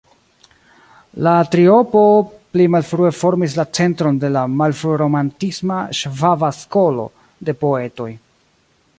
La 1.25 1.31
triopo 1.55 1.99
pli 2.55 2.65
malfrue 2.75 3.11
formis 3.17 3.57
la 3.59 3.65
centron 3.79 4.17
de 4.23 4.31
la 4.37 4.43
malfru-romantisma 4.61 5.81
"Ŝvaba 5.99 6.49
Skolo" 6.61 7.05
de 7.51 7.55
poetoj. 7.65 8.09